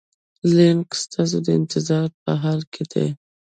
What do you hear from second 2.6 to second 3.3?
کې دی.